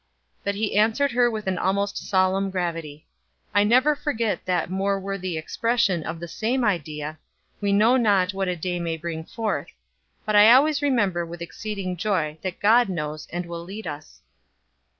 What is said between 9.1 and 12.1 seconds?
forth; but I always remember with exceeding